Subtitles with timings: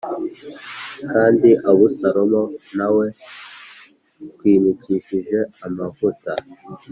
[1.11, 2.43] Kandi Abusalomu
[2.77, 3.05] na we
[4.33, 6.31] twimikishije amavuta